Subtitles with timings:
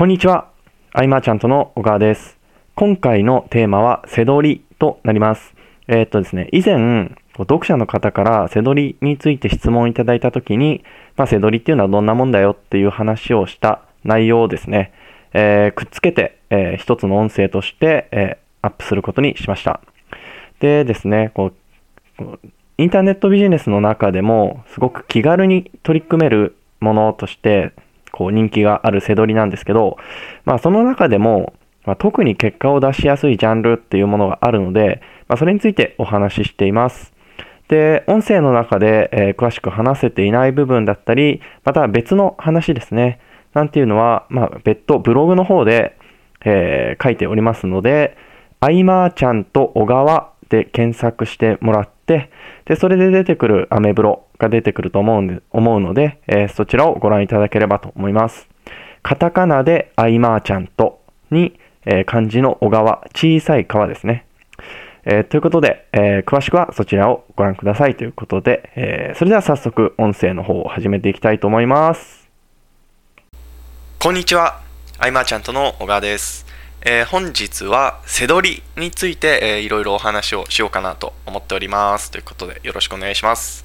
[0.00, 0.48] こんにちは。
[0.94, 2.38] アイマーちゃんとの小川です。
[2.74, 5.52] 今回のテーマは、せどりとなります。
[5.88, 10.82] えーっとですね、以前、読者の方からせどりについて質問いただいたときに、
[11.18, 14.94] まあ、せどりっていうのはどんなもんだよっていう話をした内容をですね、
[15.34, 19.82] えーくっつけて、えー一つの音声として、えーアップすることにしました。
[20.60, 21.52] でですね、こ
[22.20, 22.24] う
[22.78, 27.72] インターネットビジネスの中でも、すごく気軽に取り組めるものとして、
[28.20, 29.96] こう人気があるせどりなんですけど、
[30.44, 31.54] まあその中でも、
[31.86, 37.14] まあ、特に結果を出しやすいジャンルっていうものがあるので、まあ、それについてお話ししています。
[37.68, 43.20] で、音声の中で、えー詳しく話せていない部分だったり、また別の話ですね。
[43.54, 45.96] なんていうのは、まあ別途ブログの方で、
[46.44, 48.18] えー書いておりますので、
[48.60, 51.99] アイマーちゃんと小川で検索してもらって、
[52.64, 58.48] で、それで出てくるアメブロが出てくると思うんで、思うので、えーそちらをご覧いただければと思います。
[59.02, 61.00] カタカナでアイマーちゃんと
[61.30, 64.26] に、えー漢字の小川、小さい川ですね。
[65.04, 72.28] えーということで、えー詳しくはそちらをご覧くださいということで、えーそれでは早速音声の方を始めていきたいと思います。
[73.98, 74.60] こんにちは。
[74.98, 76.49] アイマーちゃんとの小川です。
[76.82, 82.10] えー本日は、せどりについて、えーいろいろお話をしようかなと思っております。
[82.10, 83.64] ということで、よろしくお願いします。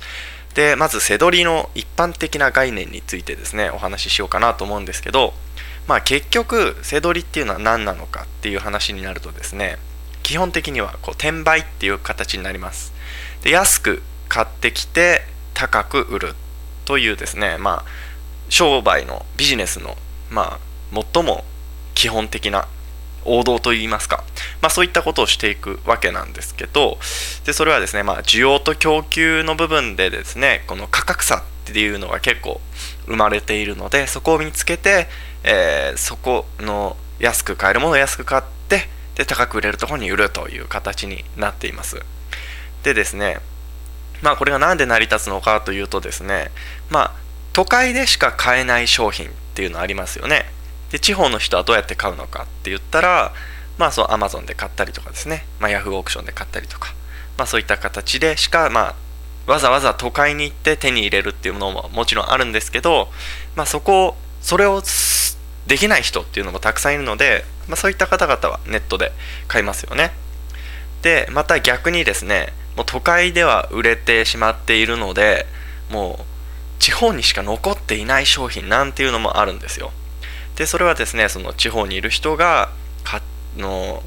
[0.54, 5.34] で、まず、せどりの一般的な概念についてですね、お話ししようかなと思うんですけど、
[5.88, 9.78] まあ結局、せどりっていうのは何なのかっていう話になるとですね、
[10.22, 12.92] 基本的にはこう転売っていう形になります。
[13.44, 15.22] で安く買ってきて
[15.54, 16.36] 高く売る
[16.84, 17.86] というですね、まあ、
[18.50, 19.96] 商売のビジネスの、
[20.32, 20.60] ま
[20.92, 21.46] あ、最も
[21.94, 22.68] 基本的な
[23.26, 24.24] 王道といいますか、
[24.62, 26.98] まあ、そういったことをしていくわけなんですけど
[27.46, 32.62] でそれはですね、まあ、需要と供給の部分でですねこの価格差っていうのが結構
[33.08, 35.08] 生まれているのでそこを見つけて、
[35.44, 42.02] えーそこの安く買えるものを安く買ってで高く売れるところに売るという形になっています。
[42.84, 43.40] でですね
[44.22, 46.52] まあこれが何で成り立つのかというとですね
[46.90, 47.14] まあ
[47.54, 50.46] 都会でしか買えない商品っていうのありますよね。
[50.96, 53.34] で地方の人はどうやって買うのかって言ったら
[53.78, 56.96] まあそう Amazon で買ったりとかですね、まあ、Yahoo オークションで買ったりとか。
[57.38, 58.96] まあそういった形でしかま
[59.48, 63.10] あわざわざ都会に行って手に入れるっていうものももちろんあるんですけど、
[63.58, 64.82] まあ、そこそれを
[65.68, 69.12] できない人っていうのもたくさんいるので、まあ、そういった方々はネットで
[69.50, 70.12] 買いますよね。
[71.02, 75.46] でまた逆にですねもう都会では売れてしまっているので
[75.92, 76.26] もう
[76.80, 79.92] 地方にしか残っていない商品なんていうのもあるんですよ。
[80.56, 82.70] でそれはですねその地方にいる人が
[83.04, 83.22] か
[83.58, 84.04] の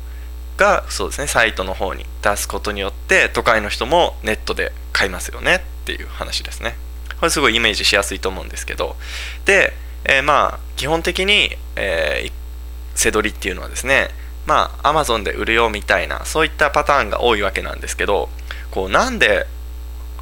[0.56, 6.76] がそうですねサイトの方に出すことによって都会の人もネットで買いますよねっていう話ですね。
[7.20, 8.96] これすごいイメージしやすいと思うんですけど。
[9.44, 9.72] で、
[10.04, 12.32] えーまあ基本的に、えー
[12.98, 14.08] せどりっていうのはですね
[14.44, 18.28] まあ Amazon で売るよみたいなそういったパターンが多いわけなんですけど
[18.72, 19.46] こうなんで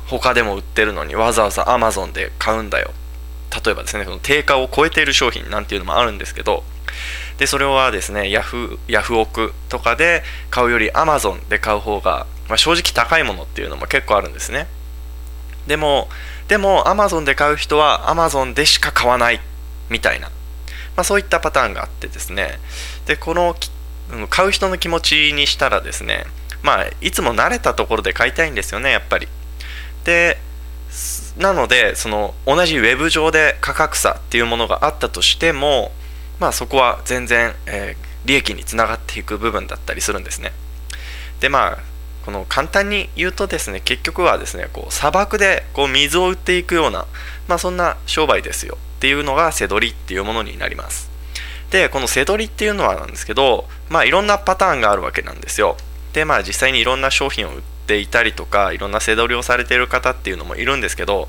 [0.09, 2.91] 他でも売ってるのにわざわざ Amazon で買うんだよ
[3.65, 6.62] 例えばですねその定価を超えている商品なんていうのもあるんですけど
[7.39, 14.66] でそれはですねヤフヤフオクとかで買うより Amazon で買う方が、まあ、正直高いものっていうのも結構あるんですね。
[15.66, 16.09] でも
[16.49, 19.41] でも Amazon で買う人は Amazon でしか買わない
[19.91, 22.59] みたいな、まあ、そういったパターンがあってですね。
[23.06, 23.56] でこの
[24.31, 26.25] 買う人の気持ちにしたらですね
[26.62, 29.28] まあいつも慣れたところで買いたいんですよねやっぱり。
[30.05, 30.39] で
[31.36, 35.92] なのでその同じウェブ上で価格差っていうものがあったとしても
[36.41, 40.52] まあそこは全然、えー利益につながっていく部分だったりするんですね。
[41.41, 41.78] でまあ
[42.24, 47.06] この簡単に言うとですね結局はですねこう砂漠でこう水を売っていくような
[47.47, 51.08] まあそんな商売ですよっていうのがせどりっていうものになります。
[51.70, 55.76] でこのせどりっていうのはなんですけどまあいろんなパターンがあるわけなんですよ。
[56.12, 61.28] でまあ実際にいろんな商品を売ってていたりとかいろんなせどりをされている方っていうのもいるんですけど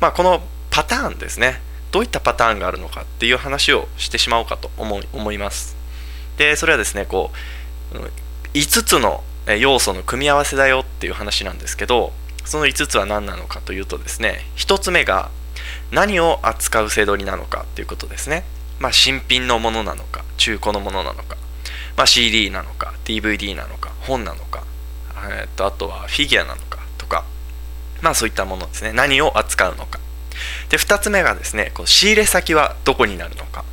[0.00, 1.60] まあこのパターンですね。
[1.92, 5.76] どういったパターンがあるのかっていう話をしてしまおうかと思い思います。
[6.36, 7.30] でそれはですねこ
[7.92, 7.96] う
[8.52, 9.22] 5つの
[9.58, 12.12] 要素の組み合わせだよっていう話なんですけど
[12.44, 15.30] その5つは何なのかというとですね1つ目が
[15.90, 18.44] 何を扱うせどりなのかっていうことですね。
[18.78, 21.36] まあ新品のものなのか中古のものなのか、
[21.96, 24.64] まあ、CD なのか DVD なのか本なのか、
[25.30, 27.24] えーとあとはフィギュアなのかとか
[28.02, 28.92] まあそういったものですね。
[28.92, 30.00] 何を扱うのか。
[30.68, 33.64] で2つ目がですねこう仕入れ先はどこになるのか、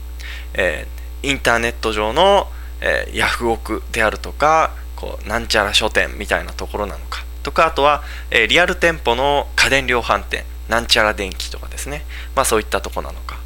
[0.53, 2.47] えーインターネット上の、
[2.81, 7.23] えーヤフオクであるとかこうなんちゃら書店みたいなところなのか。
[7.43, 12.05] とかあとは、えーリアル店舗の家電量販店なんちゃら電気とかですね。
[12.35, 13.37] まあそういったとこなのか。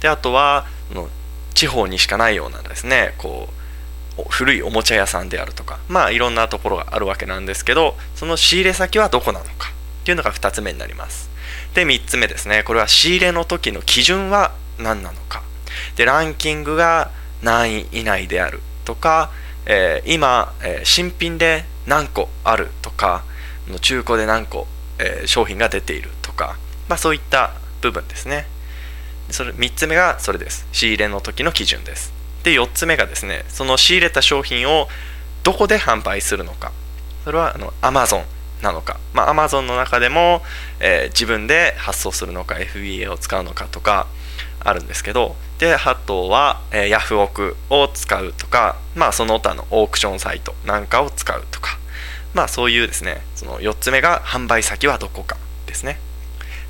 [0.00, 0.66] であとは
[1.54, 3.52] 地方にしかないようなですねこう
[4.30, 9.72] 古いおもちゃ屋さんであるとかまあいろんなところがあるわけなんですけどその仕入れ先はどこなのか
[10.02, 11.30] っていうのが2つ目になります。
[11.74, 12.62] で3つ目ですね。
[12.64, 15.42] これは仕入れの時の基準は何なのか。
[15.96, 17.10] でランキングが
[17.42, 19.30] 何位以内であるとか、
[19.66, 23.24] えー、今、えー、新品で何個あるとか
[23.80, 24.66] 中古で何個、
[24.98, 26.56] えー、商品が出ているとか、
[26.88, 27.52] まあ、そういった
[27.82, 28.46] 部分ですね。
[29.30, 30.66] それ3つ目がそれです。
[30.72, 32.12] 仕入れの時の基準です。
[32.46, 34.86] で4つ目がですねその仕入れた商品を
[35.42, 36.70] どこで販売するのか。
[37.24, 38.22] それはあの Amazon
[38.62, 40.42] なのか、まあ、Amazon の中でも、
[40.78, 44.06] えー、自分で発送するのか FBA を使うのかとか
[44.60, 45.34] あるんですけど。
[45.58, 51.78] であとは、えー、ヤフオクを使うとか、まあ、その他のオークションサイトなんかを使うとか。
[52.32, 55.98] まあそういうですねその4つ目が販売先はどこかですね。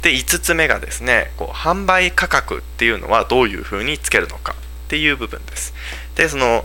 [0.00, 4.54] で5つ目がですねこう販売価格っていうのはどういうふうにつけるのか。
[4.86, 5.74] っていう部分です。
[6.14, 6.64] でその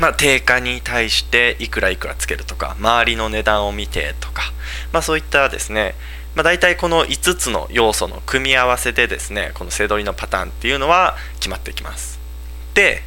[0.00, 4.42] まあ、定価に対していくらいくらつけるとか周りの値段を見てとか、
[4.92, 5.94] まあ、そういったですね、
[6.34, 12.18] まあ、大体この5つの要素の組み合わせでですねこのせどりのパターンっていうのは決まってきます。
[12.74, 13.02] で、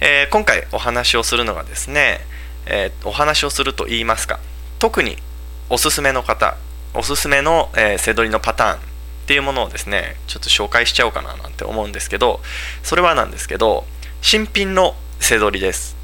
[0.00, 2.20] えー、今回お話をするのがですね、
[2.66, 4.38] えー、お話をすると言いますか
[4.78, 5.16] 特に
[5.70, 6.56] おすすめの方
[6.94, 8.78] おすすめの、えー、せどりのパターン
[9.28, 12.40] っていうものをですねちょっと紹介しちゃおうかななんて思うんですけど
[12.82, 13.84] それはなんですけど
[14.22, 15.98] 新品のせどりです。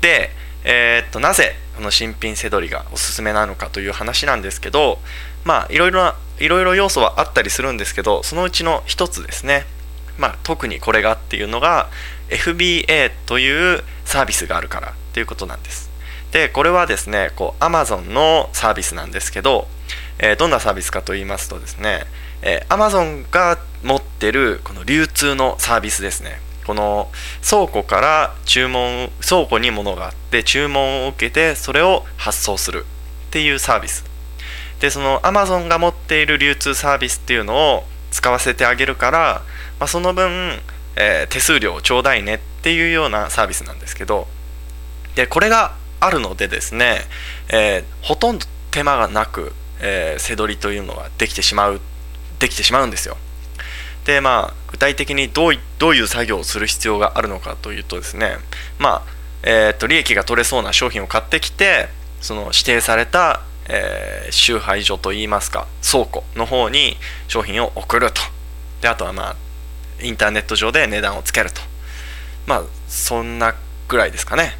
[0.00, 0.30] で、
[0.64, 4.98] えー、っとなぜこの新品せどりがおすすめなのかという話なんですけど
[5.44, 9.64] まあいろいろないろいろ要素はあったりするんですけどそのうちの一つですね。
[10.18, 11.88] まあ特にこれがっていうのが
[12.30, 15.88] FBA というサービスがあるからということなんです。
[16.32, 19.68] でこれはですねこう Amazon のサービスなんですけど、
[20.18, 22.06] えー、どんなサービスかと言いますとですね、
[22.42, 26.40] えー、Amazon が持ってるこの流通のサービスですね。
[26.66, 27.08] この
[27.48, 32.84] 倉庫から注文倉庫に物があって注文を受けてそれを発送する
[33.28, 34.04] っていうサービス。
[34.80, 39.42] でその Amazon が持っている流通サービスっていうのを使わせてあげるから、
[39.78, 40.58] まあ、その分、
[40.96, 44.26] えー、手数料をちょうだいねっていうようなサービスなんですけど
[45.14, 46.98] でこれがあるのでですね、
[47.48, 51.78] えー、ほとんど手間がなく、えー、背取りというのができてしまうっ
[52.38, 53.16] できてしまうんですよ。
[54.04, 58.36] でまあ具体的にどうどういう作業をする必要があるのかというとですね
[58.78, 59.16] まあ
[59.48, 61.88] えーと、利益が取れそうな商品を買ってきて
[62.20, 66.96] その指定された、えー、集配所といいますか倉庫の方に
[67.28, 68.20] 商品を送ると。
[68.80, 69.36] であとはまあ
[70.02, 71.60] インターネット上で値段をつけると。
[72.46, 73.54] まあそんな
[73.88, 74.52] ぐらいですかね。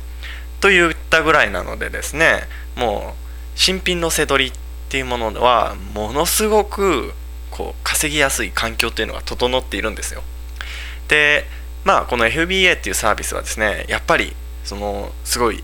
[0.61, 2.43] といったぐらいなのでですね
[2.77, 4.53] もう新品のせどりっ
[4.89, 7.13] ていうものはものすごく
[7.57, 10.23] こう稼ぎやすい環境っていうのが整っているんですよ。
[11.09, 11.45] で
[11.85, 15.63] まあこの FBA っていうサービスはですねやっぱりそのすごい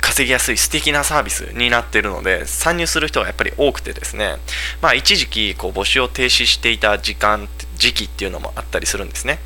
[0.00, 4.36] 稼ぎやすい素敵なサービスになっているので参入する人がやっぱり多くてですね
[4.82, 9.38] まあ一時期こう募集を停止していた時間時期っていうのもあったりするんですね。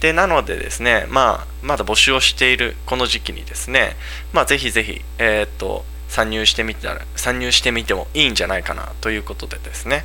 [0.00, 3.96] でなのでですねまあまだ募集をしているこの時期にですね
[4.32, 10.04] まあぜひぜひえー、っと参入してみたら参入してみてもいいんじゃないかなということでですね。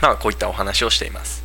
[0.00, 1.42] まあ、こういったお話をしています。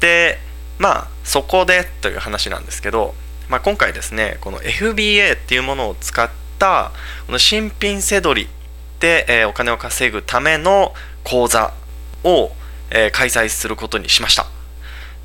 [0.00, 0.38] で、
[0.78, 3.14] まあ、そこでという話なんですけど、
[3.48, 6.92] まあ、今回ですね、この FBA っていうものを使った、
[7.26, 8.48] この新品せどり
[9.00, 11.72] で、え、お金を稼ぐための講座
[12.24, 12.52] を、
[12.90, 14.46] え、開催することにしました。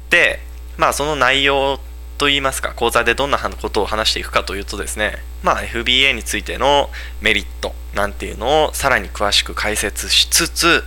[0.09, 0.39] で、
[0.77, 1.79] まあ、その内容
[2.17, 6.89] といいますか、講座でどんなことを話していくかというとですね、まあ、FBA についての
[7.21, 10.83] メリットなんていうのをさらに詳しく解説しつつ、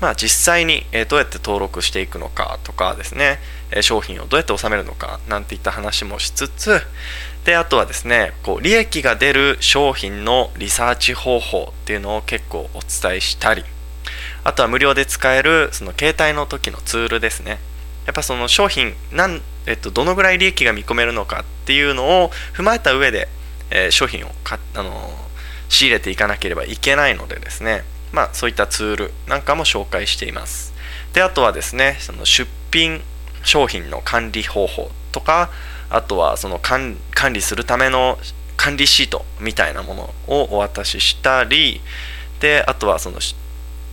[0.00, 3.38] まあ、実際にどうやって登録していくのかとかですね。
[3.80, 6.80] 商品をどうやって納めるのかなんていった話もしつつ
[7.44, 13.64] であとはですねこう利益が出る商品のリサーチ方法っていうのを結構お伝えしたり
[14.44, 17.58] あとは無料で使えるその携帯の時のツールですね。
[18.06, 23.28] やっぱその商品なん、えっと、どのぐらい利益が見込めるのかっていうのを踏まえた上で、
[23.70, 25.10] えー、商品をかあの
[25.68, 27.82] 仕入れていかなければいけないのでですね。
[28.12, 30.72] まあ、そういったツールなんかも紹介しています。
[31.12, 33.02] で、あとはですね、その出品
[33.42, 35.50] 商品の管理方法とか、
[35.88, 36.98] あとはその管
[37.32, 38.18] 理するための
[38.56, 41.80] 管理シートみたいなものをお渡ししたり、
[42.40, 43.18] で、あとはその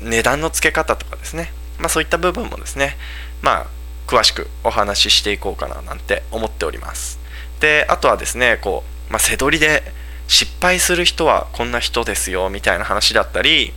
[0.02, 2.98] 値段の付け方とかですね、まあ、そういった部分もですね、
[3.42, 3.68] まあ、
[4.08, 7.20] 詳しくお話ししていこうかななんて思っております。
[7.60, 9.84] で、あとはですね、こう、まあ、背取りで
[10.28, 13.74] 失敗する人はこんな人ですよみたいな話だったり、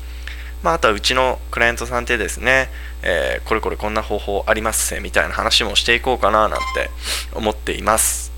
[0.66, 2.70] まあ、あとはうちのクライアントさんでですね、
[3.04, 6.90] えー、これこれこんな方法ありますみたいな話もしていこうかななんて
[7.32, 8.32] 思っています。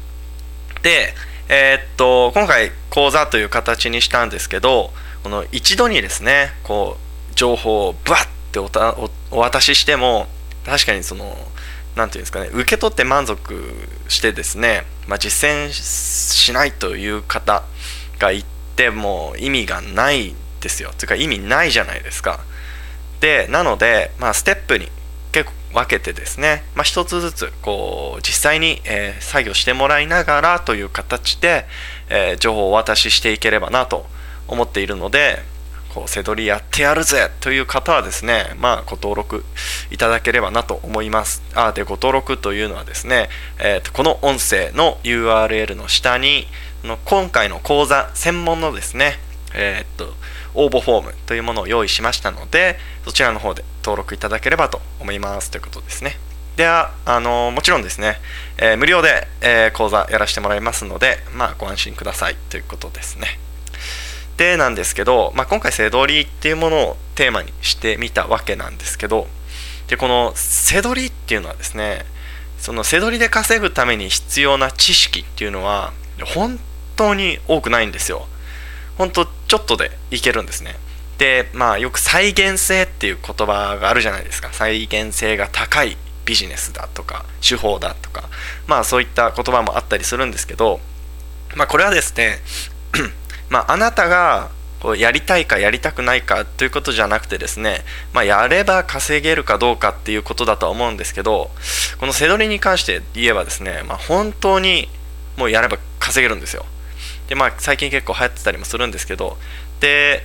[0.82, 1.14] で、
[1.49, 4.92] えーっと、今回講座という形にしたんですけど、
[5.23, 6.99] この一度にですね、こ
[7.30, 8.94] う、情報をブワッておた
[9.30, 10.26] お渡ししても、
[10.66, 11.35] 確かにその、
[11.97, 13.73] なんていうんですかね、受け取って満足
[14.08, 17.62] してですね、まあ、実践しないという方
[18.18, 18.44] がい
[18.76, 20.92] ても意味がないですよ。
[20.96, 22.40] というか意味ないじゃないですか。
[23.20, 24.88] で、なので、まあ、ステップに
[25.32, 31.66] 結構分けてですね、まあ、一つずつこう実際に、えー作業してもらいながらという形で、
[32.08, 34.06] えー情報をお渡ししていければなと
[34.46, 35.42] 思っているので
[35.94, 39.44] こう背取りやってやるぜという方はですねまあご登録
[39.90, 46.46] いただければなと思いますあでご登録というのはですね、えーとこの音声の URL の下に
[46.84, 49.18] の今回の講座専門のですね
[49.54, 50.14] えーっと
[50.58, 55.50] 応募フォームというものを用意しましたのでそちらの方で登録いただければと思います。
[55.50, 56.18] ということですね。
[56.56, 58.16] ではあのもちろんですね、
[58.58, 62.36] えー無料で、えー講座やらせてもらいますので、まあ、ご安心ください。
[62.50, 63.38] ということですね。
[64.36, 69.26] でなんですけど、まあ、今回背取りっていうものをテーマにしてみたわけなんですけど
[69.88, 72.04] でこの背取りっていうのはですね
[72.58, 75.92] その背取りで稼ぐために必要な知識っていうのは
[76.34, 76.58] 本
[76.96, 78.26] 当に多くないんですよ。
[78.96, 80.76] 本当ちょっとでいけるんですね。
[81.19, 84.50] でまあよく再現性っていう言葉があるじゃないですか。
[84.52, 88.28] 再現性が高いビジネスだとか手法だとか。
[88.67, 90.81] まあそういった言葉もあったりするんですけど
[91.57, 92.38] まあこれはですね
[93.50, 94.50] まああなたが
[94.81, 97.81] こうやりたいかやりたくないかということじゃなくてですね、
[98.12, 101.50] まあ、やれば稼げるかどうかっていうことだとは思うんですけど
[101.99, 104.88] この背取りに関して言えばですね、まあ、本当に
[105.37, 106.64] もうやれば稼げるんですよ。
[107.28, 109.37] でまあ最近結構流行ってたりもするんですけど
[109.80, 110.23] で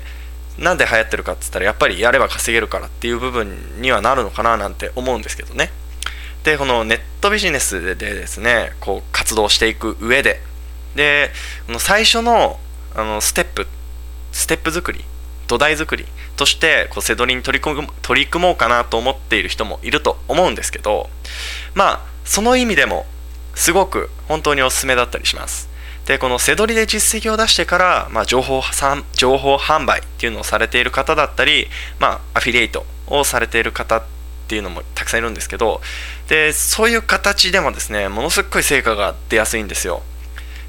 [0.57, 5.71] なんで流行ってるかって言ったらやっぱりやれば稼げるからっていう部分にはなるのかななんて思うんですけどね。
[6.43, 10.41] でこのネットビジネスでですねこう活動していく上で
[10.95, 11.31] で
[11.67, 12.59] この最初の
[12.95, 13.65] あのステップ
[14.31, 15.03] ステップ作り
[15.47, 16.05] 土台作り
[16.35, 21.09] としてこう背取りに取り組む取り組もうかなと思っている人もいると思うんですけど
[21.73, 23.05] まあその意味でも
[23.55, 25.72] すごく本当におすすめだったりします。
[26.05, 28.61] でこの背取りで実績を出してから、まあ、情報
[29.13, 31.67] 情報販売っていうのをされている方だったり、
[31.99, 34.03] まあ、アフィリエイトをされている方っ
[34.47, 35.81] ていうのもたくさんいるんですけど
[36.27, 40.01] でそういう形でもですねものすごい成果が出やすいんですよ。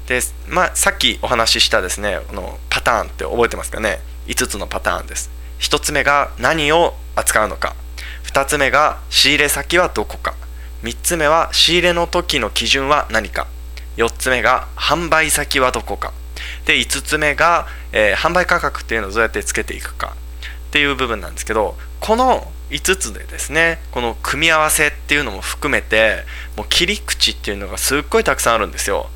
[0.07, 5.29] で、まあ、さっきお話ししたですねこのパターンって覚えてますかね？5つのパターンです。
[5.59, 7.75] 1つ目が何を扱うのか。
[8.23, 10.35] 2つ目が仕入れ先はどこか。
[10.83, 13.47] 3つ目は仕入れの時の基準は何か。
[13.97, 16.13] 4つ目が販売先はどこか。
[16.65, 20.15] で5つ目が、えー販売価格っていうのをどうやってつけていくか。
[20.67, 26.25] っていう部分なんですけどこの5つでですねこの組み合わせっていうのも含めて
[26.57, 29.09] もう切り口っていうのがすっごいたくさんあるんですよ。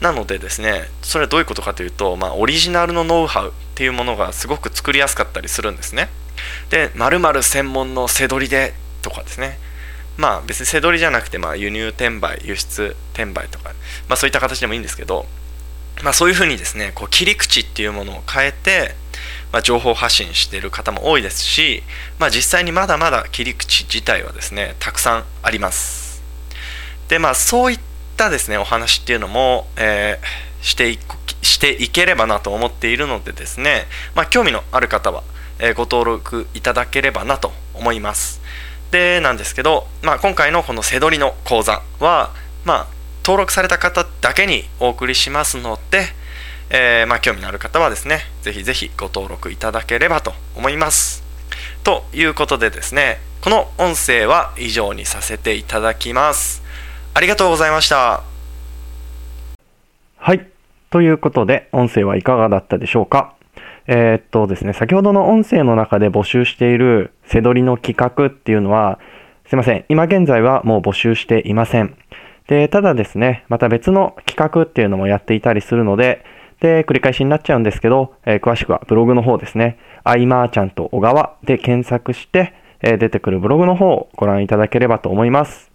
[0.00, 6.08] なのでですねそれはどういうことかというと、まあ、オリジナルのノウハウっていうものがすごく作りやすかったりするんですね。
[6.70, 9.58] で〇〇専門の背取りでとかですね。
[10.16, 13.70] まあ別に背取りじゃなくて、まあ、輸入転売輸出転売とか、
[14.08, 15.26] まあ、そういった形でもいいんですけど、
[16.02, 18.94] まあ、そういうふうにですねこう切り口っていうものを変えて、
[19.52, 21.82] まあ、情報発信している方も多いですし、
[22.18, 26.22] まあ、実際にまだまだ切り口自体はですねたくさんあります。
[27.08, 27.80] でまあそういっ
[28.16, 33.84] たですねお話っていうのも、えーしていくしていければなと思っているのでですね、
[34.16, 35.22] まあ、興味のある方は、
[35.60, 38.40] えーご登録いただければなと思います。
[38.96, 42.32] でなんですけど、まあ、今回のこの背取りの講座は、
[42.64, 42.86] まあ、
[43.22, 46.06] 登録された方だけにお送りしますので、
[46.70, 51.22] えーまあ、興味のある方はですねぜひぜひご登録いただければと思います。
[51.84, 56.62] ということでですねこの音声は以上にさせていただきます。
[57.12, 58.22] ありがとうございました。
[60.16, 60.48] はい。
[60.90, 63.35] ということで、音声はいかがだったでしょうか？
[63.88, 68.98] えーっとですね、先ほどの音声の中で募集している背取りの企画っていうのは、
[69.46, 71.94] すいません、今現在はもう募集していません。
[72.48, 76.24] で、ただですね、また別の企画っていうのもやっていたりするので、
[76.60, 85.70] で、繰り返しになっちゃうんですけど、えー詳しくはブログの方ですね、アイマーちゃんと小川で検索して、えー出てくるブログの方をご覧いただければと思います。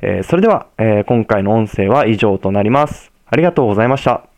[0.00, 3.12] えーそれでは、えー今回の音声は以上となります。
[3.26, 4.31] ありがとうございました。